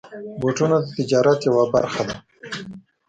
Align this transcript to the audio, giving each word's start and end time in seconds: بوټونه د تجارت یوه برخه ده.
بوټونه 0.41 0.75
د 0.83 0.87
تجارت 0.97 1.39
یوه 1.47 1.65
برخه 1.73 2.01
ده. 2.07 2.15